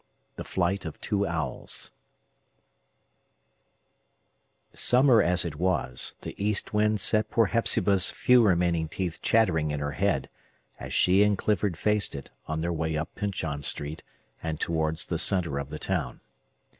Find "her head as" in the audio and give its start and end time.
9.79-10.91